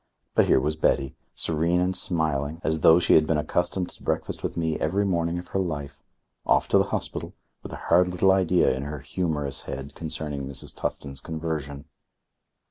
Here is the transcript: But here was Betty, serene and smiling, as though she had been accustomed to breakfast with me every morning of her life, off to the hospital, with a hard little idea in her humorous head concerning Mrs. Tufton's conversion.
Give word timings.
But 0.33 0.47
here 0.47 0.59
was 0.59 0.75
Betty, 0.75 1.15
serene 1.35 1.79
and 1.79 1.95
smiling, 1.95 2.59
as 2.63 2.79
though 2.79 2.97
she 2.97 3.13
had 3.13 3.27
been 3.27 3.37
accustomed 3.37 3.89
to 3.89 4.01
breakfast 4.01 4.41
with 4.41 4.57
me 4.57 4.79
every 4.79 5.05
morning 5.05 5.37
of 5.37 5.49
her 5.49 5.59
life, 5.59 5.99
off 6.43 6.67
to 6.69 6.79
the 6.79 6.85
hospital, 6.85 7.33
with 7.61 7.71
a 7.71 7.75
hard 7.85 8.07
little 8.07 8.31
idea 8.31 8.75
in 8.75 8.81
her 8.85 8.97
humorous 8.97 9.61
head 9.69 9.93
concerning 9.93 10.47
Mrs. 10.47 10.75
Tufton's 10.75 11.21
conversion. 11.21 11.85